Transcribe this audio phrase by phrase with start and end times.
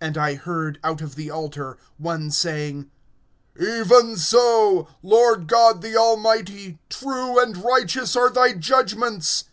[0.00, 2.88] (7)And I heard, out of the altar, one saying[16:7]:
[3.80, 9.44] Even so, Lord God the Almighty, true and righteous are thy judgments.